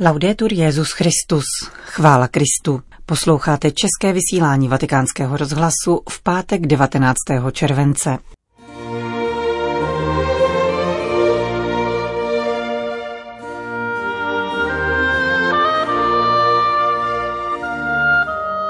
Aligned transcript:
Laudetur 0.00 0.52
Jezus 0.52 0.92
Christus, 0.92 1.44
chvála 1.84 2.28
Kristu. 2.28 2.82
Posloucháte 3.06 3.70
české 3.70 4.12
vysílání 4.12 4.68
Vatikánského 4.68 5.36
rozhlasu 5.36 6.00
v 6.10 6.22
pátek 6.22 6.66
19. 6.66 7.16
července. 7.52 8.18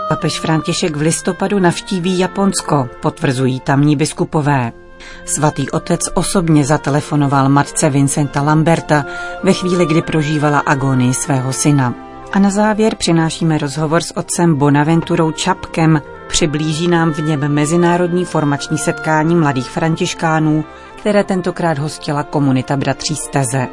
Papež 0.08 0.40
František 0.40 0.96
v 0.96 1.00
listopadu 1.00 1.58
navštíví 1.58 2.18
Japonsko, 2.18 2.88
potvrzují 3.02 3.60
tamní 3.60 3.96
biskupové. 3.96 4.87
Svatý 5.24 5.70
otec 5.70 6.00
osobně 6.14 6.64
zatelefonoval 6.64 7.48
matce 7.48 7.90
Vincenta 7.90 8.42
Lamberta 8.42 9.04
ve 9.42 9.52
chvíli, 9.52 9.86
kdy 9.86 10.02
prožívala 10.02 10.58
agonii 10.58 11.14
svého 11.14 11.52
syna. 11.52 11.94
A 12.32 12.38
na 12.38 12.50
závěr 12.50 12.94
přinášíme 12.94 13.58
rozhovor 13.58 14.02
s 14.02 14.16
otcem 14.16 14.54
Bonaventurou 14.54 15.30
Čapkem. 15.30 16.02
Přiblíží 16.28 16.88
nám 16.88 17.12
v 17.12 17.18
něm 17.18 17.48
mezinárodní 17.48 18.24
formační 18.24 18.78
setkání 18.78 19.34
mladých 19.34 19.70
františkánů, 19.70 20.64
které 20.96 21.24
tentokrát 21.24 21.78
hostila 21.78 22.22
komunita 22.22 22.76
bratří 22.76 23.16
Steze. 23.16 23.68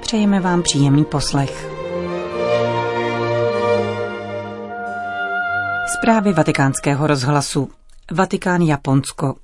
Přejeme 0.00 0.40
vám 0.40 0.62
příjemný 0.62 1.04
poslech. 1.04 1.68
Zprávy 5.98 6.32
vatikánského 6.32 7.06
rozhlasu. 7.06 7.68
Vatikán 8.12 8.62
Japonsko. 8.62 9.34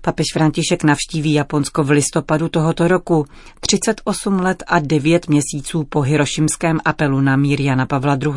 Papež 0.00 0.26
František 0.32 0.84
navštíví 0.84 1.32
Japonsko 1.32 1.84
v 1.84 1.90
listopadu 1.90 2.48
tohoto 2.48 2.88
roku, 2.88 3.26
38 3.60 4.40
let 4.40 4.62
a 4.66 4.78
9 4.78 5.28
měsíců 5.28 5.84
po 5.84 6.00
hirošimském 6.00 6.78
apelu 6.84 7.20
na 7.20 7.36
mír 7.36 7.60
Jana 7.60 7.86
Pavla 7.86 8.18
II. 8.22 8.32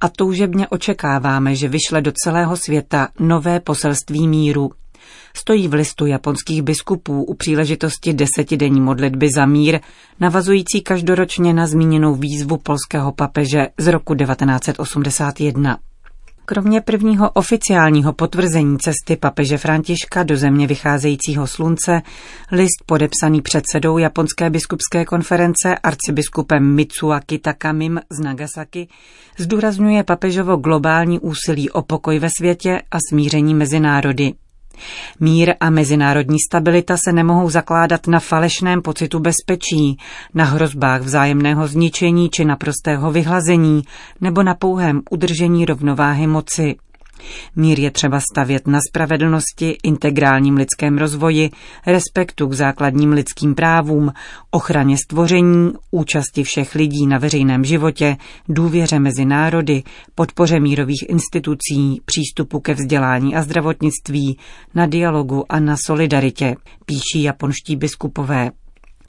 a 0.00 0.08
toužebně 0.16 0.68
očekáváme, 0.68 1.56
že 1.56 1.68
vyšle 1.68 2.00
do 2.00 2.12
celého 2.12 2.56
světa 2.56 3.08
nové 3.18 3.60
poselství 3.60 4.28
míru. 4.28 4.70
Stojí 5.36 5.68
v 5.68 5.74
listu 5.74 6.06
japonských 6.06 6.62
biskupů 6.62 7.24
u 7.24 7.34
příležitosti 7.34 8.12
desetidenní 8.12 8.80
modlitby 8.80 9.28
za 9.36 9.46
mír, 9.46 9.80
navazující 10.20 10.80
každoročně 10.80 11.52
na 11.52 11.66
zmíněnou 11.66 12.14
výzvu 12.14 12.56
polského 12.56 13.12
papeže 13.12 13.68
z 13.78 13.86
roku 13.86 14.14
1981. 14.14 15.78
Kromě 16.44 16.80
prvního 16.80 17.30
oficiálního 17.30 18.12
potvrzení 18.12 18.78
cesty 18.78 19.16
papeže 19.16 19.58
Františka 19.58 20.22
do 20.22 20.36
země 20.36 20.66
vycházejícího 20.66 21.46
slunce, 21.46 22.02
list 22.52 22.82
podepsaný 22.86 23.42
předsedou 23.42 23.98
Japonské 23.98 24.50
biskupské 24.50 25.04
konference 25.04 25.78
arcibiskupem 25.82 26.74
Mitsuaki 26.74 27.38
Takamim 27.38 28.00
z 28.10 28.20
Nagasaki 28.20 28.88
zdůrazňuje 29.38 30.02
papežovo 30.02 30.56
globální 30.56 31.20
úsilí 31.20 31.70
o 31.70 31.82
pokoj 31.82 32.18
ve 32.18 32.28
světě 32.38 32.82
a 32.90 32.98
smíření 33.10 33.54
mezi 33.54 33.80
národy. 33.80 34.32
Mír 35.20 35.54
a 35.60 35.70
mezinárodní 35.70 36.36
stabilita 36.48 36.96
se 36.96 37.12
nemohou 37.12 37.50
zakládat 37.50 38.06
na 38.06 38.20
falešném 38.20 38.82
pocitu 38.82 39.18
bezpečí, 39.18 39.98
na 40.34 40.44
hrozbách 40.44 41.00
vzájemného 41.00 41.66
zničení 41.66 42.30
či 42.30 42.44
naprostého 42.44 43.12
vyhlazení 43.12 43.82
nebo 44.20 44.42
na 44.42 44.54
pouhém 44.54 45.02
udržení 45.10 45.64
rovnováhy 45.64 46.26
moci. 46.26 46.76
Mír 47.56 47.80
je 47.80 47.90
třeba 47.90 48.20
stavět 48.32 48.66
na 48.66 48.78
spravedlnosti, 48.88 49.76
integrálním 49.82 50.56
lidském 50.56 50.98
rozvoji, 50.98 51.50
respektu 51.86 52.46
k 52.46 52.52
základním 52.52 53.12
lidským 53.12 53.54
právům, 53.54 54.12
ochraně 54.50 54.96
stvoření, 54.96 55.72
účasti 55.90 56.44
všech 56.44 56.74
lidí 56.74 57.06
na 57.06 57.18
veřejném 57.18 57.64
životě, 57.64 58.16
důvěře 58.48 58.98
mezi 58.98 59.24
národy, 59.24 59.82
podpoře 60.14 60.60
mírových 60.60 61.04
institucí, 61.08 62.00
přístupu 62.04 62.60
ke 62.60 62.74
vzdělání 62.74 63.34
a 63.34 63.42
zdravotnictví, 63.42 64.38
na 64.74 64.86
dialogu 64.86 65.52
a 65.52 65.60
na 65.60 65.76
solidaritě, 65.86 66.54
píší 66.86 67.22
japonští 67.22 67.76
biskupové. 67.76 68.50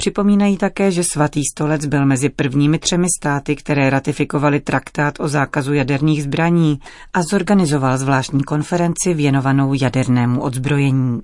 Připomínají 0.03 0.57
také, 0.57 0.91
že 0.91 1.03
svatý 1.03 1.41
stolec 1.51 1.85
byl 1.85 2.05
mezi 2.05 2.29
prvními 2.29 2.79
třemi 2.79 3.07
státy, 3.19 3.55
které 3.55 3.89
ratifikovali 3.89 4.59
traktát 4.59 5.19
o 5.19 5.27
zákazu 5.27 5.73
jaderných 5.73 6.23
zbraní 6.23 6.79
a 7.13 7.23
zorganizoval 7.23 7.97
zvláštní 7.97 8.43
konferenci 8.43 9.13
věnovanou 9.13 9.73
jadernému 9.81 10.41
odzbrojení. 10.41 11.21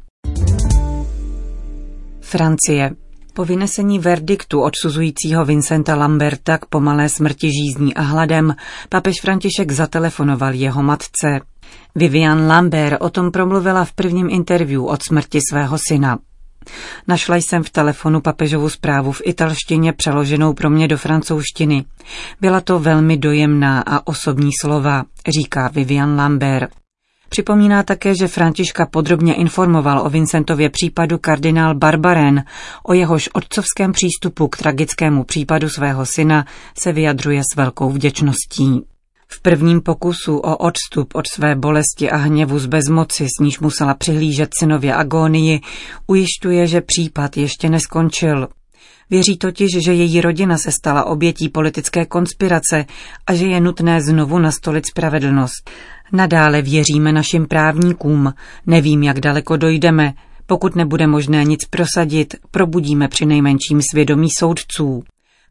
Francie. 2.21 2.91
Po 3.33 3.45
vynesení 3.45 3.99
verdiktu 3.99 4.61
odsuzujícího 4.61 5.45
Vincenta 5.45 5.95
Lamberta 5.95 6.57
k 6.57 6.65
pomalé 6.65 7.09
smrti 7.09 7.47
žízní 7.47 7.93
a 7.93 8.01
hladem, 8.01 8.55
papež 8.89 9.21
František 9.21 9.71
zatelefonoval 9.71 10.53
jeho 10.53 10.83
matce. 10.83 11.39
Vivian 11.95 12.47
Lambert 12.47 13.01
o 13.01 13.09
tom 13.09 13.31
promluvila 13.31 13.85
v 13.85 13.93
prvním 13.93 14.29
interview 14.29 14.85
od 14.85 15.03
smrti 15.03 15.39
svého 15.49 15.77
syna. 15.87 16.19
Našla 17.07 17.35
jsem 17.35 17.63
v 17.63 17.69
telefonu 17.69 18.21
papežovu 18.21 18.69
zprávu 18.69 19.11
v 19.11 19.21
italštině 19.25 19.93
přeloženou 19.93 20.53
pro 20.53 20.69
mě 20.69 20.87
do 20.87 20.97
francouzštiny. 20.97 21.85
Byla 22.41 22.61
to 22.61 22.79
velmi 22.79 23.17
dojemná 23.17 23.81
a 23.81 24.07
osobní 24.07 24.51
slova, 24.61 25.03
říká 25.27 25.67
Vivian 25.73 26.15
Lambert. 26.15 26.69
Připomíná 27.29 27.83
také, 27.83 28.15
že 28.15 28.27
Františka 28.27 28.85
podrobně 28.85 29.33
informoval 29.33 30.01
o 30.05 30.09
Vincentově 30.09 30.69
případu 30.69 31.17
kardinál 31.17 31.75
Barbaren, 31.75 32.43
o 32.83 32.93
jehož 32.93 33.29
otcovském 33.33 33.91
přístupu 33.91 34.47
k 34.47 34.57
tragickému 34.57 35.23
případu 35.23 35.69
svého 35.69 36.05
syna 36.05 36.45
se 36.77 36.91
vyjadřuje 36.91 37.41
s 37.53 37.55
velkou 37.55 37.89
vděčností. 37.89 38.81
V 39.31 39.41
prvním 39.41 39.81
pokusu 39.81 40.37
o 40.37 40.57
odstup 40.57 41.15
od 41.15 41.25
své 41.35 41.55
bolesti 41.55 42.11
a 42.11 42.17
hněvu 42.17 42.59
z 42.59 42.65
bezmoci, 42.65 43.25
s 43.25 43.43
níž 43.43 43.59
musela 43.59 43.93
přihlížet 43.93 44.49
synově 44.59 44.95
agónii, 44.95 45.61
ujišťuje, 46.07 46.67
že 46.67 46.81
případ 46.81 47.37
ještě 47.37 47.69
neskončil. 47.69 48.47
Věří 49.09 49.37
totiž, 49.37 49.69
že 49.83 49.93
její 49.93 50.21
rodina 50.21 50.57
se 50.57 50.71
stala 50.71 51.05
obětí 51.05 51.49
politické 51.49 52.05
konspirace 52.05 52.85
a 53.27 53.33
že 53.33 53.47
je 53.47 53.61
nutné 53.61 54.01
znovu 54.01 54.39
nastolit 54.39 54.85
spravedlnost. 54.85 55.69
Nadále 56.11 56.61
věříme 56.61 57.11
našim 57.11 57.47
právníkům. 57.47 58.33
Nevím, 58.65 59.03
jak 59.03 59.19
daleko 59.19 59.57
dojdeme. 59.57 60.13
Pokud 60.45 60.75
nebude 60.75 61.07
možné 61.07 61.43
nic 61.43 61.59
prosadit, 61.69 62.35
probudíme 62.51 63.07
při 63.07 63.25
nejmenším 63.25 63.81
svědomí 63.91 64.27
soudců. 64.37 65.03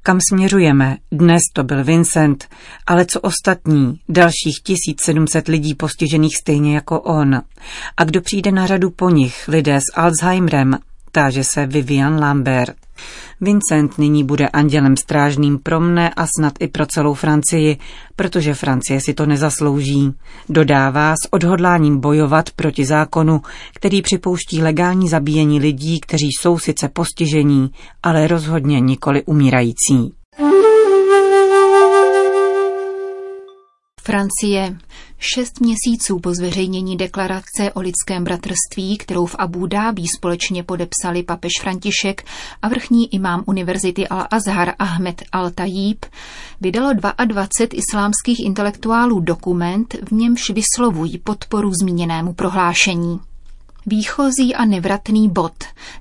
Kam 0.02 0.18
směřujeme? 0.32 0.96
Dnes 1.12 1.42
to 1.54 1.64
byl 1.64 1.84
Vincent, 1.84 2.48
ale 2.86 3.06
co 3.06 3.20
ostatní, 3.20 4.00
dalších 4.08 4.62
1700 4.62 5.48
lidí 5.48 5.74
postižených 5.74 6.36
stejně 6.36 6.74
jako 6.74 7.00
on. 7.00 7.42
A 7.96 8.04
kdo 8.04 8.20
přijde 8.20 8.52
na 8.52 8.66
řadu 8.66 8.90
po 8.90 9.10
nich, 9.10 9.48
lidé 9.48 9.76
s 9.76 9.84
Alzheimerem, 9.94 10.78
táže 11.12 11.44
se 11.44 11.66
Vivian 11.66 12.20
Lambert. 12.20 12.87
Vincent 13.40 13.98
nyní 13.98 14.24
bude 14.24 14.48
andělem 14.48 14.96
strážným 14.96 15.58
pro 15.58 15.80
mne 15.80 16.10
a 16.10 16.26
snad 16.38 16.52
i 16.60 16.68
pro 16.68 16.86
celou 16.86 17.14
Francii, 17.14 17.76
protože 18.16 18.54
Francie 18.54 19.00
si 19.00 19.14
to 19.14 19.26
nezaslouží. 19.26 20.12
Dodává 20.48 21.14
s 21.14 21.32
odhodláním 21.32 22.00
bojovat 22.00 22.50
proti 22.50 22.84
zákonu, 22.84 23.42
který 23.74 24.02
připouští 24.02 24.62
legální 24.62 25.08
zabíjení 25.08 25.60
lidí, 25.60 26.00
kteří 26.00 26.28
jsou 26.40 26.58
sice 26.58 26.88
postižení, 26.88 27.70
ale 28.02 28.26
rozhodně 28.26 28.80
nikoli 28.80 29.22
umírající. 29.24 30.12
Francie. 34.08 34.78
Šest 35.18 35.60
měsíců 35.60 36.18
po 36.18 36.34
zveřejnění 36.34 36.96
deklarace 36.96 37.72
o 37.74 37.80
lidském 37.80 38.24
bratrství, 38.24 38.98
kterou 38.98 39.26
v 39.26 39.34
Abu 39.38 39.66
Dhabi 39.66 40.02
společně 40.16 40.62
podepsali 40.62 41.22
papež 41.22 41.52
František 41.60 42.24
a 42.62 42.68
vrchní 42.68 43.14
imám 43.14 43.44
Univerzity 43.46 44.06
Al-Azhar 44.06 44.74
Ahmed 44.78 45.22
Al-Tajib, 45.32 45.96
vydalo 46.60 46.92
22 46.92 47.46
islámských 47.74 48.46
intelektuálů 48.46 49.20
dokument, 49.20 49.96
v 50.08 50.12
němž 50.12 50.50
vyslovují 50.50 51.18
podporu 51.18 51.70
zmíněnému 51.82 52.32
prohlášení. 52.32 53.20
Výchozí 53.90 54.54
a 54.54 54.64
nevratný 54.64 55.28
bod. 55.28 55.52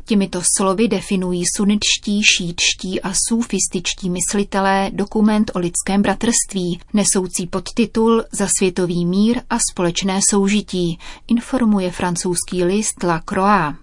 Těmito 0.05 0.41
slovy 0.57 0.87
definují 0.87 1.43
sunničtí, 1.55 2.23
šítští 2.23 3.01
a 3.01 3.13
sufističtí 3.27 4.09
myslitelé 4.09 4.91
dokument 4.93 5.51
o 5.55 5.59
lidském 5.59 6.01
bratrství, 6.01 6.79
nesoucí 6.93 7.47
podtitul 7.47 8.23
Za 8.31 8.47
světový 8.57 9.05
mír 9.05 9.41
a 9.49 9.57
společné 9.71 10.19
soužití, 10.29 10.99
informuje 11.27 11.91
francouzský 11.91 12.63
list 12.63 13.03
La 13.03 13.19
Croix. 13.19 13.75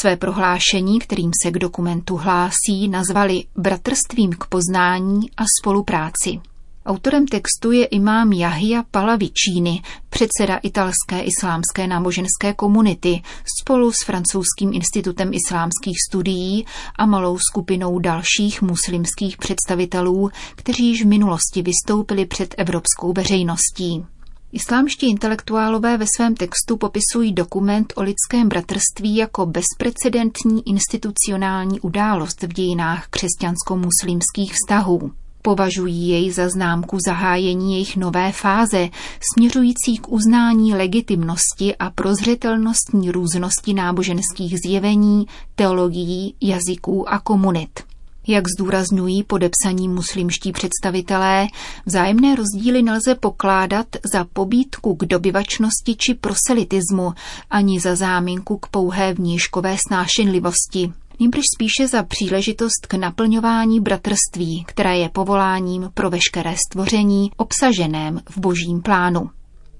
Své 0.00 0.16
prohlášení, 0.16 0.98
kterým 0.98 1.30
se 1.42 1.50
k 1.50 1.58
dokumentu 1.58 2.16
hlásí, 2.16 2.88
nazvali 2.88 3.44
Bratrstvím 3.56 4.32
k 4.32 4.46
poznání 4.46 5.30
a 5.36 5.42
spolupráci. 5.62 6.40
Autorem 6.88 7.26
textu 7.26 7.72
je 7.72 7.86
imám 7.86 8.32
Jahia 8.32 8.82
Palavicini, 8.90 9.82
předseda 10.10 10.56
italské 10.56 11.20
islámské 11.20 11.86
náboženské 11.86 12.54
komunity, 12.56 13.22
spolu 13.60 13.92
s 13.92 14.04
francouzským 14.04 14.72
institutem 14.72 15.30
islámských 15.34 15.96
studií 16.08 16.66
a 16.96 17.06
malou 17.06 17.38
skupinou 17.38 17.98
dalších 17.98 18.62
muslimských 18.62 19.36
představitelů, 19.36 20.30
kteří 20.54 20.86
již 20.86 21.02
v 21.02 21.06
minulosti 21.06 21.62
vystoupili 21.62 22.26
před 22.26 22.54
evropskou 22.58 23.12
veřejností. 23.12 24.04
Islámští 24.52 25.10
intelektuálové 25.10 25.96
ve 25.96 26.06
svém 26.16 26.34
textu 26.34 26.76
popisují 26.76 27.32
dokument 27.32 27.92
o 27.96 28.02
lidském 28.02 28.48
bratrství 28.48 29.16
jako 29.16 29.46
bezprecedentní 29.46 30.68
institucionální 30.68 31.80
událost 31.80 32.42
v 32.42 32.52
dějinách 32.52 33.08
křesťansko-muslimských 33.08 34.52
vztahů. 34.52 35.12
Považují 35.42 36.08
jej 36.08 36.30
za 36.32 36.48
známku 36.48 36.98
zahájení 37.06 37.72
jejich 37.72 37.96
nové 37.96 38.32
fáze, 38.32 38.88
směřující 39.32 39.98
k 40.00 40.08
uznání 40.08 40.74
legitimnosti 40.74 41.76
a 41.76 41.90
prozřetelnostní 41.90 43.10
různosti 43.10 43.74
náboženských 43.74 44.58
zjevení, 44.58 45.26
teologií, 45.54 46.34
jazyků 46.40 47.08
a 47.08 47.18
komunit. 47.18 47.88
Jak 48.30 48.44
zdůrazňují 48.48 49.22
podepsaní 49.22 49.88
muslimští 49.88 50.52
představitelé, 50.52 51.46
vzájemné 51.86 52.34
rozdíly 52.34 52.82
nelze 52.82 53.14
pokládat 53.14 53.86
za 54.12 54.24
pobídku 54.32 54.94
k 54.94 55.04
dobyvačnosti 55.04 55.96
či 55.96 56.14
proselitismu, 56.14 57.12
ani 57.50 57.80
za 57.80 57.96
záminku 57.96 58.58
k 58.58 58.68
pouhé 58.68 59.14
vnížkové 59.14 59.76
snášenlivosti 59.88 60.92
nýbrž 61.20 61.42
spíše 61.54 61.88
za 61.88 62.02
příležitost 62.02 62.86
k 62.88 62.94
naplňování 62.94 63.80
bratrství, 63.80 64.64
které 64.66 64.98
je 64.98 65.08
povoláním 65.08 65.90
pro 65.94 66.10
veškeré 66.10 66.54
stvoření 66.68 67.30
obsaženém 67.36 68.20
v 68.30 68.38
božím 68.38 68.82
plánu. 68.82 69.30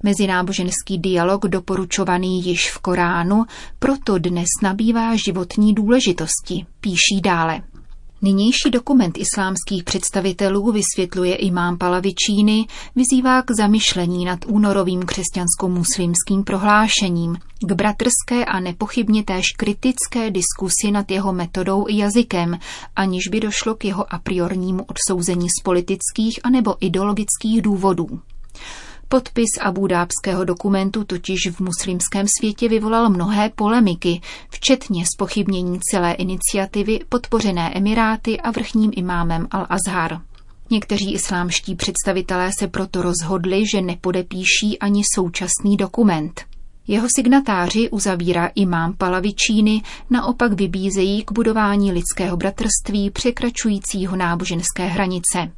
Mezináboženský 0.03 0.97
dialog 0.97 1.45
doporučovaný 1.45 2.45
již 2.45 2.71
v 2.71 2.79
Koránu 2.79 3.45
proto 3.79 4.17
dnes 4.17 4.47
nabývá 4.63 5.15
životní 5.15 5.73
důležitosti, 5.73 6.65
píší 6.81 7.21
dále. 7.23 7.61
Nynější 8.21 8.69
dokument 8.71 9.17
islámských 9.17 9.83
představitelů 9.83 10.71
vysvětluje 10.71 11.35
imám 11.35 11.77
Palavičíny, 11.77 12.67
vyzývá 12.95 13.41
k 13.41 13.51
zamyšlení 13.51 14.25
nad 14.25 14.39
únorovým 14.47 15.01
křesťansko-muslimským 15.01 16.43
prohlášením, 16.43 17.37
k 17.61 17.71
bratrské 17.71 18.45
a 18.45 18.59
nepochybně 18.59 19.23
též 19.23 19.45
kritické 19.57 20.31
diskusi 20.31 20.91
nad 20.91 21.11
jeho 21.11 21.33
metodou 21.33 21.85
i 21.87 21.97
jazykem, 21.97 22.59
aniž 22.95 23.27
by 23.27 23.39
došlo 23.39 23.75
k 23.75 23.85
jeho 23.85 24.13
a 24.13 24.19
priornímu 24.19 24.83
odsouzení 24.83 25.47
z 25.49 25.63
politických 25.63 26.39
anebo 26.43 26.75
ideologických 26.79 27.61
důvodů. 27.61 28.19
Podpis 29.11 29.49
abúdábského 29.61 30.43
dokumentu 30.43 31.03
totiž 31.03 31.39
v 31.51 31.59
muslimském 31.59 32.25
světě 32.39 32.69
vyvolal 32.69 33.09
mnohé 33.09 33.49
polemiky, 33.49 34.21
včetně 34.49 35.03
spochybnění 35.15 35.79
celé 35.91 36.13
iniciativy 36.13 36.99
podpořené 37.09 37.73
Emiráty 37.75 38.39
a 38.39 38.51
vrchním 38.51 38.91
imámem 38.95 39.45
Al-Azhar. 39.45 40.21
Někteří 40.71 41.13
islámští 41.13 41.75
představitelé 41.75 42.49
se 42.59 42.67
proto 42.67 43.01
rozhodli, 43.01 43.63
že 43.71 43.81
nepodepíší 43.81 44.79
ani 44.79 45.03
současný 45.15 45.77
dokument. 45.77 46.45
Jeho 46.87 47.07
signatáři 47.15 47.89
uzavírá 47.89 48.49
imám 48.55 48.93
Palavičíny, 48.93 49.81
naopak 50.09 50.53
vybízejí 50.53 51.23
k 51.23 51.31
budování 51.31 51.91
lidského 51.91 52.37
bratrství 52.37 53.09
překračujícího 53.09 54.15
náboženské 54.15 54.85
hranice. 54.85 55.51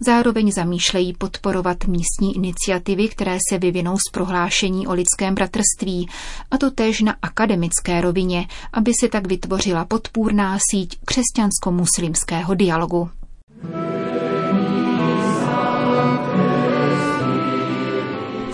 Zároveň 0.00 0.52
zamýšlejí 0.52 1.12
podporovat 1.12 1.84
místní 1.84 2.36
iniciativy, 2.36 3.08
které 3.08 3.38
se 3.50 3.58
vyvinou 3.58 3.96
z 3.98 4.10
prohlášení 4.12 4.86
o 4.86 4.92
lidském 4.92 5.34
bratrství, 5.34 6.08
a 6.50 6.58
to 6.58 6.70
též 6.70 7.00
na 7.00 7.16
akademické 7.22 8.00
rovině, 8.00 8.46
aby 8.72 8.92
se 9.00 9.08
tak 9.08 9.26
vytvořila 9.26 9.84
podpůrná 9.84 10.58
síť 10.70 10.98
křesťansko-muslimského 11.04 12.54
dialogu. 12.54 13.10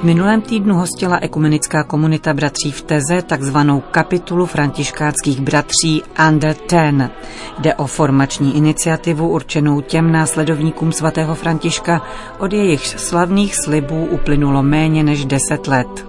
Minulém 0.06 0.41
týdnu 0.41 0.75
hostila 0.75 1.19
ekumenická 1.19 1.82
komunita 1.82 2.35
bratří 2.35 2.73
v 2.73 2.82
Teze 2.82 3.23
takzvanou 3.23 3.81
kapitulu 3.81 4.47
františkánských 4.47 5.41
bratří 5.41 6.03
Under 6.29 6.55
Ten. 6.55 7.11
Jde 7.58 7.75
o 7.75 7.87
formační 7.87 8.56
iniciativu 8.56 9.29
určenou 9.29 9.81
těm 9.81 10.12
následovníkům 10.12 10.93
svatého 10.93 11.35
Františka, 11.35 12.03
od 12.38 12.53
jejich 12.53 12.87
slavných 12.87 13.55
slibů 13.64 14.05
uplynulo 14.05 14.62
méně 14.62 15.03
než 15.03 15.25
deset 15.25 15.67
let. 15.67 16.06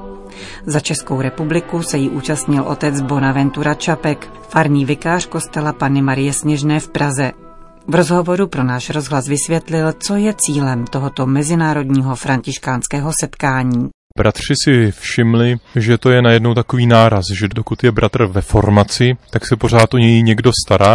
Za 0.65 0.79
Českou 0.79 1.21
republiku 1.21 1.81
se 1.81 1.97
jí 1.97 2.09
účastnil 2.09 2.63
otec 2.63 3.01
Bonaventura 3.01 3.73
Čapek, 3.73 4.29
farní 4.49 4.85
vikář 4.85 5.25
kostela 5.25 5.73
Panny 5.73 6.01
Marie 6.01 6.33
Sněžné 6.33 6.79
v 6.79 6.89
Praze. 6.89 7.46
V 7.89 7.95
rozhovoru 7.95 8.47
pro 8.47 8.63
náš 8.63 8.89
rozhlas 8.89 9.27
vysvětlil, 9.27 9.93
co 9.93 10.15
je 10.15 10.33
cílem 10.37 10.85
tohoto 10.85 11.25
mezinárodního 11.25 12.15
františkánského 12.15 13.11
setkání. 13.19 13.89
Bratři 14.17 14.53
si 14.63 14.91
všimli, 14.91 15.57
že 15.75 15.97
to 15.97 16.09
je 16.09 16.21
najednou 16.21 16.53
takový 16.53 16.87
náraz, 16.87 17.23
že 17.39 17.47
dokud 17.47 17.83
je 17.83 17.91
bratr 17.91 18.25
ve 18.25 18.41
formaci, 18.41 19.17
tak 19.29 19.47
se 19.47 19.55
pořád 19.55 19.93
o 19.93 19.97
něj 19.97 20.23
někdo 20.23 20.51
stará 20.65 20.93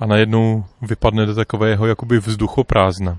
a 0.00 0.06
najednou 0.06 0.64
vypadne 0.82 1.26
do 1.26 1.34
takového 1.34 1.86
jakoby 1.86 2.18
vzduchoprázdna. 2.18 3.18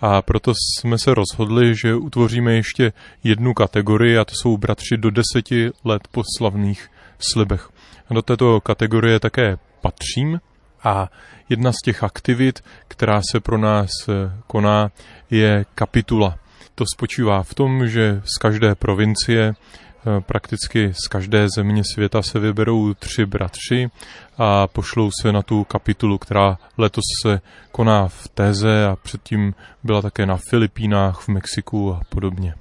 A 0.00 0.22
proto 0.22 0.52
jsme 0.54 0.98
se 0.98 1.14
rozhodli, 1.14 1.74
že 1.76 1.94
utvoříme 1.94 2.54
ještě 2.54 2.92
jednu 3.24 3.54
kategorii 3.54 4.18
a 4.18 4.24
to 4.24 4.34
jsou 4.34 4.56
bratři 4.56 4.96
do 4.96 5.10
deseti 5.10 5.70
let 5.84 6.02
po 6.10 6.22
slavných 6.38 6.88
slibech. 7.18 7.68
Do 8.10 8.22
této 8.22 8.60
kategorie 8.60 9.20
také 9.20 9.56
patřím 9.80 10.40
a 10.84 11.08
jedna 11.48 11.72
z 11.72 11.82
těch 11.84 12.02
aktivit, 12.02 12.64
která 12.88 13.20
se 13.30 13.40
pro 13.40 13.58
nás 13.58 13.90
eh, 14.08 14.32
koná, 14.46 14.90
je 15.30 15.64
kapitula. 15.74 16.38
To 16.74 16.84
spočívá 16.94 17.42
v 17.42 17.54
tom, 17.54 17.88
že 17.88 18.22
z 18.24 18.38
každé 18.38 18.74
provincie, 18.74 19.52
eh, 19.52 20.20
prakticky 20.20 20.94
z 20.94 21.08
každé 21.08 21.48
země 21.56 21.82
světa 21.94 22.22
se 22.22 22.38
vyberou 22.38 22.94
tři 22.94 23.26
bratři 23.26 23.90
a 24.38 24.66
pošlou 24.66 25.10
se 25.22 25.32
na 25.32 25.42
tu 25.42 25.64
kapitulu, 25.64 26.18
která 26.18 26.58
letos 26.78 27.04
se 27.22 27.40
koná 27.72 28.08
v 28.08 28.28
Téze 28.28 28.86
a 28.86 28.96
předtím 28.96 29.54
byla 29.84 30.02
také 30.02 30.26
na 30.26 30.38
Filipínách, 30.50 31.20
v 31.20 31.28
Mexiku 31.28 31.94
a 31.94 32.00
podobně. 32.08 32.54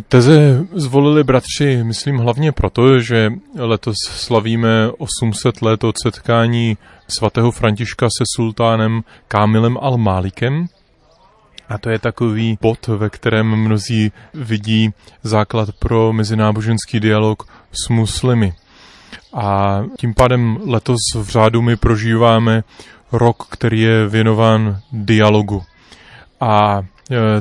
Teze 0.00 0.66
zvolili 0.72 1.24
bratři, 1.24 1.84
myslím 1.84 2.16
hlavně 2.16 2.52
proto, 2.52 3.00
že 3.00 3.32
letos 3.58 3.96
slavíme 4.10 4.90
800 4.98 5.62
let 5.62 5.84
od 5.84 5.94
setkání 6.02 6.76
svatého 7.08 7.50
Františka 7.50 8.06
se 8.06 8.24
sultánem 8.36 9.02
Kámilem 9.28 9.74
al-Málikem. 9.74 10.66
A 11.68 11.78
to 11.78 11.90
je 11.90 11.98
takový 11.98 12.58
bod, 12.60 12.86
ve 12.86 13.10
kterém 13.10 13.56
mnozí 13.56 14.12
vidí 14.34 14.90
základ 15.22 15.68
pro 15.78 16.12
mezináboženský 16.12 17.00
dialog 17.00 17.42
s 17.72 17.88
muslimy. 17.88 18.54
A 19.34 19.80
tím 19.98 20.14
pádem 20.14 20.58
letos 20.66 21.00
v 21.14 21.28
řádu 21.28 21.62
my 21.62 21.76
prožíváme 21.76 22.64
rok, 23.12 23.46
který 23.50 23.80
je 23.80 24.08
věnován 24.08 24.80
dialogu. 24.92 25.62
A 26.40 26.82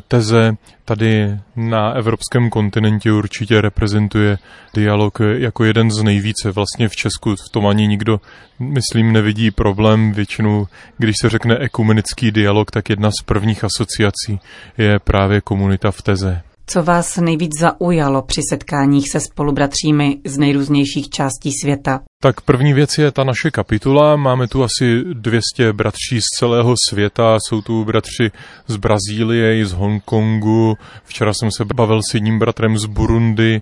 teze 0.08 0.54
tady 0.86 1.38
na 1.56 1.92
evropském 1.92 2.50
kontinentě 2.50 3.12
určitě 3.12 3.62
reprezentuje 3.62 4.38
dialog 4.74 5.20
jako 5.38 5.64
jeden 5.64 5.92
z 5.92 6.04
nejvíce. 6.04 6.52
Vlastně 6.52 6.90
v 6.90 6.96
Česku 6.96 7.36
v 7.36 7.50
tom 7.52 7.68
ani 7.68 7.88
nikdo, 7.88 8.22
myslím, 8.60 9.14
nevidí 9.14 9.52
problém. 9.52 10.12
Většinou, 10.12 10.68
když 10.98 11.16
se 11.22 11.30
řekne 11.30 11.58
ekumenický 11.58 12.32
dialog, 12.32 12.72
tak 12.72 12.90
jedna 12.90 13.10
z 13.12 13.24
prvních 13.26 13.64
asociací 13.64 14.40
je 14.78 15.00
právě 15.00 15.42
komunita 15.42 15.92
v 15.92 16.02
teze. 16.02 16.42
Co 16.66 16.84
vás 16.84 17.18
nejvíc 17.18 17.60
zaujalo 17.60 18.22
při 18.22 18.42
setkáních 18.50 19.10
se 19.10 19.20
spolubratřími 19.20 20.18
z 20.26 20.38
nejrůznějších 20.38 21.10
částí 21.10 21.52
světa? 21.62 22.00
Tak 22.24 22.42
první 22.42 22.74
věc 22.74 22.98
je 22.98 23.12
ta 23.12 23.24
naše 23.24 23.52
kapitula. 23.52 24.16
Máme 24.16 24.48
tu 24.48 24.64
asi 24.64 25.04
200 25.14 25.74
bratří 25.74 26.22
z 26.22 26.40
celého 26.40 26.76
světa. 26.90 27.38
Jsou 27.48 27.62
tu 27.62 27.86
bratři 27.86 28.32
z 28.68 28.76
Brazílie 28.78 29.60
i 29.60 29.66
z 29.66 29.74
Hongkongu. 29.74 30.78
Včera 31.04 31.34
jsem 31.34 31.52
se 31.52 31.66
bavil 31.76 32.02
s 32.10 32.14
jedním 32.14 32.40
bratrem 32.40 32.78
z 32.78 32.86
Burundi. 32.86 33.62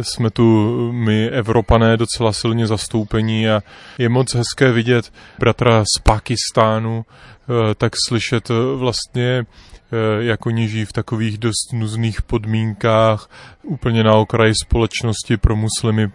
Jsme 0.00 0.30
tu 0.30 0.68
my, 0.92 1.28
Evropané, 1.28 1.96
docela 1.96 2.32
silně 2.32 2.66
zastoupení 2.66 3.48
a 3.48 3.62
je 3.98 4.08
moc 4.08 4.34
hezké 4.34 4.72
vidět 4.72 5.12
bratra 5.38 5.84
z 5.96 6.02
Pakistánu, 6.02 7.04
eh, 7.04 7.74
tak 7.74 7.92
slyšet 8.08 8.48
vlastně 8.76 9.42
Eh, 9.42 9.77
jak 10.18 10.46
oni 10.46 10.68
žijí 10.68 10.84
v 10.84 10.92
takových 10.92 11.38
dost 11.38 11.72
nuzných 11.72 12.22
podmínkách, 12.22 13.30
úplně 13.62 14.04
na 14.04 14.14
okraji 14.14 14.52
společnosti 14.64 15.36
pro 15.36 15.56
muslimy 15.56 16.08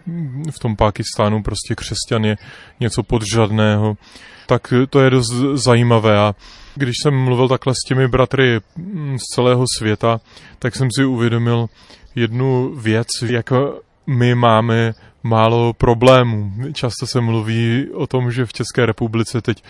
v 0.50 0.58
tom 0.58 0.76
Pakistánu 0.76 1.42
prostě 1.42 1.74
křesťan 1.74 2.24
je 2.24 2.36
něco 2.80 3.02
podřadného, 3.02 3.96
tak 4.46 4.72
to 4.90 5.00
je 5.00 5.10
dost 5.10 5.32
zajímavé 5.54 6.18
a 6.18 6.34
když 6.74 6.94
jsem 7.02 7.14
mluvil 7.14 7.48
takhle 7.48 7.74
s 7.74 7.88
těmi 7.88 8.08
bratry 8.08 8.60
mm, 8.76 9.18
z 9.18 9.22
celého 9.34 9.64
světa, 9.78 10.20
tak 10.58 10.76
jsem 10.76 10.88
si 10.98 11.04
uvědomil 11.04 11.66
jednu 12.14 12.74
věc, 12.74 13.06
jak 13.26 13.52
my 14.06 14.34
máme 14.34 14.94
málo 15.22 15.72
problémů. 15.72 16.52
Často 16.72 17.06
se 17.06 17.20
mluví 17.20 17.88
o 17.94 18.06
tom, 18.06 18.30
že 18.32 18.46
v 18.46 18.52
České 18.52 18.86
republice 18.86 19.40
teď 19.40 19.64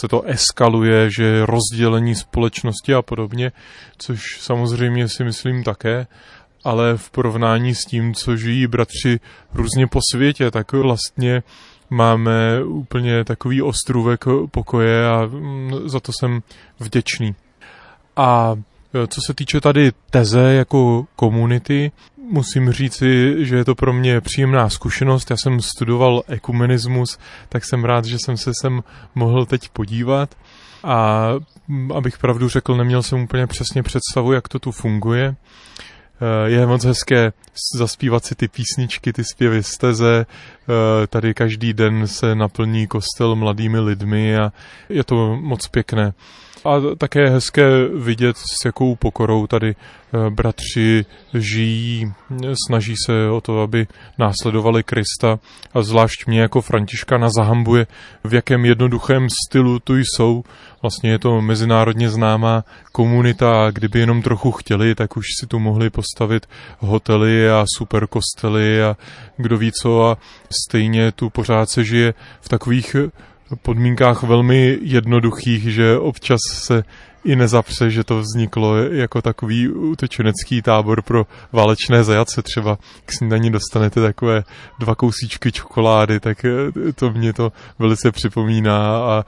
se 0.00 0.08
to 0.08 0.22
eskaluje, 0.22 1.10
že 1.16 1.24
je 1.24 1.46
rozdělení 1.46 2.14
společnosti 2.14 2.94
a 2.94 3.02
podobně, 3.02 3.52
což 3.98 4.20
samozřejmě 4.40 5.08
si 5.08 5.24
myslím 5.24 5.64
také, 5.64 6.06
ale 6.64 6.96
v 6.96 7.10
porovnání 7.10 7.74
s 7.74 7.84
tím, 7.84 8.14
co 8.14 8.36
žijí 8.36 8.66
bratři 8.66 9.20
různě 9.54 9.86
po 9.86 10.00
světě, 10.12 10.50
tak 10.50 10.72
vlastně 10.72 11.42
máme 11.90 12.64
úplně 12.64 13.24
takový 13.24 13.62
ostrůvek 13.62 14.24
pokoje 14.50 15.08
a 15.08 15.26
mm, 15.26 15.88
za 15.88 16.00
to 16.00 16.12
jsem 16.20 16.42
vděčný. 16.80 17.34
A 18.16 18.54
e, 18.94 19.06
co 19.06 19.20
se 19.26 19.34
týče 19.34 19.60
tady 19.60 19.92
teze 20.10 20.54
jako 20.54 21.06
komunity, 21.16 21.92
musím 22.30 22.72
říci, 22.72 23.34
že 23.38 23.56
je 23.56 23.64
to 23.64 23.74
pro 23.74 23.92
mě 23.92 24.20
příjemná 24.20 24.68
zkušenost. 24.68 25.30
Já 25.30 25.36
jsem 25.36 25.60
studoval 25.60 26.22
ekumenismus, 26.28 27.18
tak 27.48 27.64
jsem 27.64 27.84
rád, 27.84 28.04
že 28.04 28.18
jsem 28.18 28.36
se 28.36 28.50
sem 28.60 28.82
mohl 29.14 29.46
teď 29.46 29.68
podívat. 29.68 30.34
A 30.84 31.28
abych 31.94 32.18
pravdu 32.18 32.48
řekl, 32.48 32.76
neměl 32.76 33.02
jsem 33.02 33.20
úplně 33.20 33.46
přesně 33.46 33.82
představu, 33.82 34.32
jak 34.32 34.48
to 34.48 34.58
tu 34.58 34.72
funguje. 34.72 35.36
Eh, 36.20 36.50
je 36.50 36.66
moc 36.66 36.84
hezké 36.84 37.32
zaspívat 37.74 38.24
si 38.24 38.34
ty 38.34 38.48
písničky, 38.48 39.12
ty 39.12 39.24
zpěvy 39.24 39.62
z 39.62 39.78
teze. 39.78 40.26
Eh, 40.26 41.06
tady 41.06 41.34
každý 41.34 41.72
den 41.72 42.06
se 42.06 42.34
naplní 42.34 42.86
kostel 42.86 43.36
mladými 43.36 43.80
lidmi 43.80 44.36
a 44.36 44.52
je 44.88 45.04
to 45.04 45.36
moc 45.36 45.68
pěkné. 45.68 46.12
A 46.64 46.80
také 46.98 47.20
je 47.20 47.30
hezké 47.30 47.88
vidět, 47.94 48.36
s 48.36 48.64
jakou 48.64 48.96
pokorou 48.96 49.46
tady 49.46 49.74
eh, 49.74 50.30
bratři 50.30 51.04
žijí, 51.34 52.12
snaží 52.66 52.94
se 53.06 53.30
o 53.30 53.40
to, 53.40 53.60
aby 53.60 53.86
následovali 54.18 54.82
Krista. 54.82 55.38
A 55.74 55.82
zvlášť 55.82 56.26
mě 56.26 56.40
jako 56.40 56.60
Františka 56.60 57.18
zahambuje, 57.36 57.86
v 58.24 58.34
jakém 58.34 58.64
jednoduchém 58.64 59.26
stylu 59.46 59.78
tu 59.78 59.96
jsou. 59.96 60.44
Vlastně 60.82 61.10
je 61.10 61.18
to 61.18 61.40
mezinárodně 61.40 62.10
známá 62.10 62.64
komunita 62.92 63.66
a 63.66 63.70
kdyby 63.70 64.00
jenom 64.00 64.22
trochu 64.22 64.52
chtěli, 64.52 64.94
tak 64.94 65.16
už 65.16 65.24
si 65.40 65.46
tu 65.46 65.58
mohli 65.58 65.90
postavit 65.90 66.46
hotely 66.78 67.50
a 67.50 67.64
super 67.76 68.06
kostely 68.06 68.82
a 68.82 68.96
kdo 69.36 69.58
ví 69.58 69.72
co. 69.82 70.06
A 70.06 70.18
stejně 70.64 71.12
tu 71.12 71.30
pořád 71.30 71.70
se 71.70 71.84
žije 71.84 72.14
v 72.40 72.48
takových 72.48 72.96
podmínkách 73.62 74.22
velmi 74.22 74.78
jednoduchých, 74.82 75.62
že 75.72 75.98
občas 75.98 76.40
se 76.52 76.82
i 77.24 77.36
nezapře, 77.36 77.90
že 77.90 78.04
to 78.04 78.18
vzniklo 78.18 78.76
jako 78.76 79.22
takový 79.22 79.68
utečenecký 79.68 80.62
tábor 80.62 81.02
pro 81.02 81.26
válečné 81.52 82.04
zajace. 82.04 82.42
Třeba 82.42 82.78
k 83.06 83.12
snídaní 83.12 83.50
dostanete 83.50 84.00
takové 84.00 84.42
dva 84.78 84.94
kousíčky 84.94 85.52
čokolády, 85.52 86.20
tak 86.20 86.44
eh, 86.44 86.92
to 86.92 87.10
mě 87.10 87.32
to 87.32 87.52
velice 87.78 88.12
připomíná 88.12 88.96
a 88.96 89.24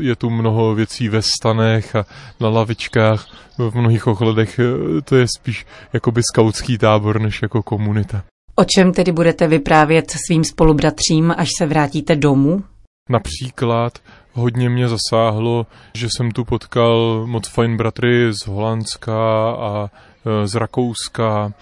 je 0.00 0.16
tu 0.16 0.30
mnoho 0.30 0.74
věcí 0.74 1.08
ve 1.08 1.22
stanech 1.22 1.96
a 1.96 2.06
na 2.40 2.48
lavičkách. 2.48 3.26
V 3.58 3.74
mnohých 3.74 4.06
ohledech 4.06 4.58
eh, 4.58 5.00
to 5.04 5.16
je 5.16 5.26
spíš 5.38 5.66
jakoby 5.92 6.22
skautský 6.32 6.78
tábor, 6.78 7.20
než 7.20 7.42
jako 7.42 7.62
komunita. 7.62 8.22
O 8.56 8.64
čem 8.64 8.92
tedy 8.92 9.12
budete 9.12 9.48
vyprávět 9.48 10.10
svým 10.26 10.44
spolubratřím, 10.44 11.34
až 11.36 11.48
se 11.58 11.66
vrátíte 11.66 12.16
domů? 12.16 12.62
Například 13.10 13.98
hodně 14.32 14.70
mě 14.70 14.88
zasáhlo, 14.88 15.66
že 15.94 16.08
jsem 16.16 16.30
tu 16.30 16.44
potkal 16.44 17.22
moc 17.26 17.48
fajn 17.48 17.76
bratry 17.76 18.32
z 18.32 18.46
Holandska 18.46 19.50
a 19.50 19.90
e, 20.26 20.46
z 20.46 20.54
Rakouska, 20.54 21.52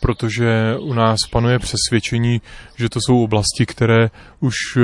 protože 0.00 0.76
u 0.80 0.94
nás 0.94 1.18
panuje 1.30 1.58
přesvědčení, 1.58 2.40
že 2.76 2.88
to 2.88 2.98
jsou 3.06 3.24
oblasti, 3.24 3.66
které 3.66 4.10
už 4.40 4.54
e, 4.76 4.80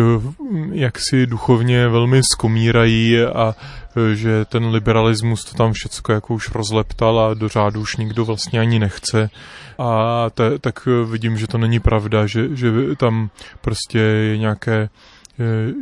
jaksi 0.73 1.27
duchovně 1.27 1.89
velmi 1.89 2.21
skomírají 2.33 3.21
a 3.21 3.55
e, 3.97 4.15
že 4.15 4.45
ten 4.45 4.67
liberalismus 4.67 5.45
to 5.45 5.57
tam 5.57 5.73
všecko 5.73 6.13
jako 6.13 6.35
už 6.35 6.51
rozleptal 6.51 7.21
a 7.21 7.35
do 7.35 7.49
řádu 7.49 7.81
už 7.81 7.97
nikdo 7.97 8.25
vlastně 8.25 8.61
ani 8.61 8.79
nechce. 8.79 9.31
A 9.79 10.27
te, 10.31 10.59
tak 10.59 10.89
vidím, 11.11 11.39
že 11.39 11.47
to 11.47 11.59
není 11.59 11.81
pravda, 11.81 12.27
že, 12.27 12.57
že 12.57 12.73
tam 12.97 13.31
prostě 13.61 13.99
je 13.99 14.39
nějaké 14.39 14.89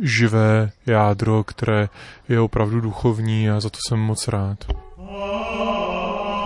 živé 0.01 0.69
jádro, 0.85 1.43
které 1.43 1.89
je 2.29 2.39
opravdu 2.39 2.81
duchovní 2.81 3.49
a 3.49 3.59
za 3.59 3.69
to 3.69 3.77
jsem 3.87 3.99
moc 3.99 4.27
rád. 4.27 4.57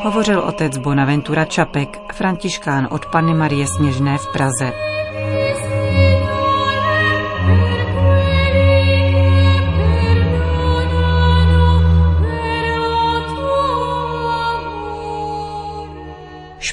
Hovořil 0.03 0.39
otec 0.39 0.77
Bonaventura 0.77 1.45
Čapek, 1.45 2.13
františkán 2.13 2.87
od 2.91 3.05
Panny 3.05 3.33
Marie 3.33 3.67
Sněžné 3.67 4.17
v 4.17 4.27
Praze. 4.33 4.71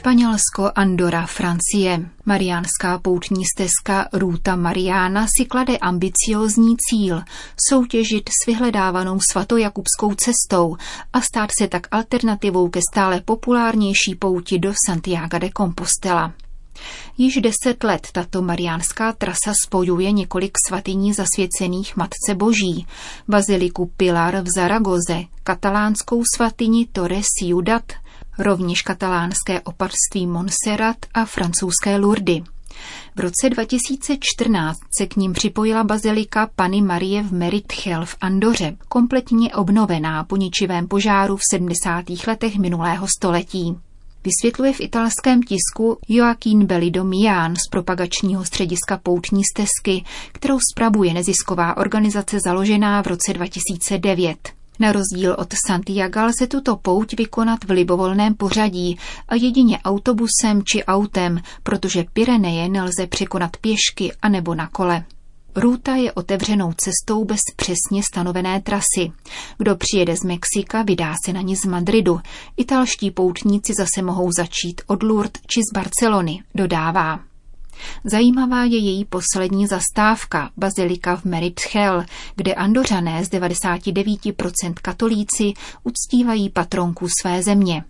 Španělsko, 0.08 0.70
Andora, 0.74 1.26
Francie. 1.26 2.10
Mariánská 2.26 2.98
poutní 2.98 3.44
stezka 3.44 4.08
Ruta 4.12 4.56
Mariána 4.56 5.26
si 5.36 5.44
klade 5.44 5.78
ambiciózní 5.78 6.76
cíl 6.76 7.22
soutěžit 7.68 8.28
s 8.28 8.46
vyhledávanou 8.46 9.18
svatojakubskou 9.32 10.14
cestou 10.14 10.76
a 11.12 11.20
stát 11.20 11.50
se 11.58 11.68
tak 11.68 11.86
alternativou 11.90 12.68
ke 12.68 12.80
stále 12.92 13.20
populárnější 13.20 14.14
pouti 14.14 14.58
do 14.58 14.72
Santiago 14.86 15.38
de 15.38 15.48
Compostela. 15.56 16.32
Již 17.18 17.36
deset 17.36 17.84
let 17.84 18.08
tato 18.12 18.42
mariánská 18.42 19.12
trasa 19.12 19.52
spojuje 19.66 20.12
několik 20.12 20.52
svatyní 20.68 21.12
zasvěcených 21.12 21.96
Matce 21.96 22.34
Boží, 22.34 22.86
baziliku 23.28 23.92
Pilar 23.96 24.42
v 24.42 24.46
Zaragoze, 24.56 25.22
katalánskou 25.42 26.22
svatyni 26.36 26.86
Torres 26.92 27.26
Ciudad, 27.38 27.82
rovněž 28.38 28.82
katalánské 28.82 29.60
opatství 29.60 30.26
Montserrat 30.26 30.96
a 31.14 31.24
francouzské 31.24 31.96
Lourdes. 31.96 32.42
V 33.16 33.20
roce 33.20 33.50
2014 33.50 34.78
se 34.98 35.06
k 35.06 35.16
ním 35.16 35.32
připojila 35.32 35.84
bazilika 35.84 36.50
Pany 36.56 36.82
Marie 36.82 37.22
v 37.22 37.32
Meritchel 37.32 38.06
v 38.06 38.16
Andoře, 38.20 38.76
kompletně 38.88 39.54
obnovená 39.54 40.24
po 40.24 40.36
ničivém 40.36 40.88
požáru 40.88 41.36
v 41.36 41.40
70. 41.50 42.04
letech 42.26 42.58
minulého 42.58 43.06
století. 43.18 43.76
Vysvětluje 44.24 44.72
v 44.72 44.80
italském 44.80 45.42
tisku 45.42 45.98
Joaquín 46.08 46.66
Belido 46.66 47.04
Mian 47.04 47.54
z 47.56 47.70
propagačního 47.70 48.44
střediska 48.44 49.00
Poutní 49.02 49.42
stezky, 49.54 50.04
kterou 50.32 50.58
spravuje 50.72 51.14
nezisková 51.14 51.76
organizace 51.76 52.38
založená 52.44 53.02
v 53.02 53.06
roce 53.06 53.32
2009. 53.32 54.57
Na 54.78 54.92
rozdíl 54.92 55.36
od 55.38 55.54
Santiago 55.66 56.24
lze 56.24 56.46
tuto 56.46 56.76
pouť 56.76 57.14
vykonat 57.16 57.64
v 57.64 57.70
libovolném 57.70 58.34
pořadí 58.34 58.98
a 59.28 59.34
jedině 59.34 59.78
autobusem 59.78 60.62
či 60.64 60.84
autem, 60.84 61.40
protože 61.62 62.04
Pyreneje 62.12 62.68
nelze 62.68 63.06
překonat 63.06 63.56
pěšky 63.56 64.12
anebo 64.22 64.54
na 64.54 64.68
kole. 64.68 65.04
Ruta 65.56 65.94
je 65.94 66.12
otevřenou 66.12 66.72
cestou 66.72 67.24
bez 67.24 67.40
přesně 67.56 68.02
stanovené 68.12 68.60
trasy. 68.60 69.12
Kdo 69.58 69.76
přijede 69.76 70.16
z 70.16 70.24
Mexika, 70.24 70.82
vydá 70.82 71.14
se 71.24 71.32
na 71.32 71.40
ní 71.40 71.56
z 71.56 71.64
Madridu. 71.64 72.20
Italští 72.56 73.10
poutníci 73.10 73.72
zase 73.78 74.02
mohou 74.02 74.32
začít 74.32 74.80
od 74.86 75.02
Lourdes 75.02 75.42
či 75.46 75.60
z 75.70 75.74
Barcelony, 75.74 76.42
dodává. 76.54 77.27
Zajímavá 78.04 78.64
je 78.64 78.78
její 78.78 79.04
poslední 79.04 79.66
zastávka, 79.66 80.50
bazilika 80.56 81.16
v 81.16 81.24
Meritchel, 81.24 82.04
kde 82.36 82.54
andořané 82.54 83.24
z 83.24 83.30
99% 83.30 84.74
katolíci 84.82 85.52
uctívají 85.84 86.50
patronku 86.50 87.06
své 87.22 87.42
země. 87.42 87.84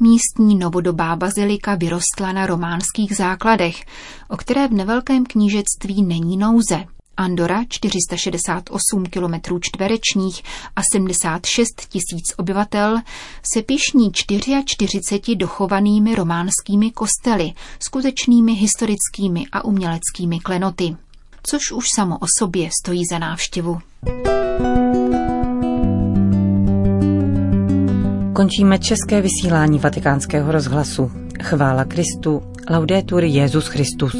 Místní 0.00 0.56
novodobá 0.56 1.16
bazilika 1.16 1.74
vyrostla 1.74 2.32
na 2.32 2.46
románských 2.46 3.16
základech, 3.16 3.84
o 4.28 4.36
které 4.36 4.68
v 4.68 4.72
nevelkém 4.72 5.26
knížectví 5.26 6.02
není 6.02 6.36
nouze. 6.36 6.84
Andora 7.16 7.64
468 7.68 9.06
km 9.06 9.60
čtverečních 9.60 10.42
a 10.76 10.80
76 10.92 11.68
tisíc 11.88 12.34
obyvatel 12.36 12.98
se 13.54 13.62
pišní 13.62 14.12
44 14.12 15.36
dochovanými 15.36 16.14
románskými 16.14 16.90
kostely, 16.90 17.52
skutečnými 17.78 18.52
historickými 18.52 19.44
a 19.52 19.64
uměleckými 19.64 20.40
klenoty, 20.40 20.96
což 21.42 21.72
už 21.72 21.84
samo 21.96 22.18
o 22.18 22.26
sobě 22.38 22.70
stojí 22.82 23.02
za 23.10 23.18
návštěvu. 23.18 23.78
Končíme 28.32 28.78
české 28.78 29.20
vysílání 29.20 29.78
vatikánského 29.78 30.52
rozhlasu. 30.52 31.10
Chvála 31.42 31.84
Kristu. 31.84 32.42
Laudetur 32.70 33.24
Jezus 33.24 33.66
Christus. 33.66 34.14